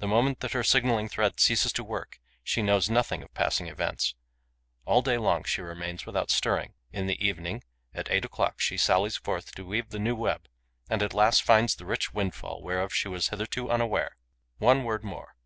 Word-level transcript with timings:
The 0.00 0.08
moment 0.08 0.40
that 0.40 0.50
her 0.50 0.64
signalling 0.64 1.08
thread 1.08 1.38
ceases 1.38 1.72
to 1.74 1.84
work, 1.84 2.18
she 2.42 2.60
knows 2.60 2.90
nothing 2.90 3.22
of 3.22 3.32
passing 3.34 3.68
events. 3.68 4.16
All 4.84 5.00
day 5.00 5.16
long, 5.16 5.44
she 5.44 5.60
remains 5.62 6.04
without 6.04 6.28
stirring. 6.28 6.74
In 6.92 7.06
the 7.06 7.24
evening, 7.24 7.62
at 7.94 8.10
eight 8.10 8.24
o'clock, 8.24 8.58
she 8.58 8.76
sallies 8.76 9.14
forth 9.16 9.54
to 9.54 9.64
weave 9.64 9.90
the 9.90 10.00
new 10.00 10.16
web 10.16 10.48
and 10.90 11.02
at 11.04 11.14
last 11.14 11.44
finds 11.44 11.76
the 11.76 11.86
rich 11.86 12.12
windfall 12.12 12.64
whereof 12.64 12.92
she 12.92 13.06
was 13.06 13.28
hitherto 13.28 13.70
unaware. 13.70 14.16
One 14.58 14.82
word 14.82 15.04
more. 15.04 15.36